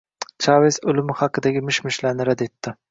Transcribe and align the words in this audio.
Chaves 0.45 0.79
o‘limi 0.93 1.19
haqidagi 1.21 1.65
mish-mishlarni 1.69 2.31
rad 2.33 2.45
etdi 2.49 2.77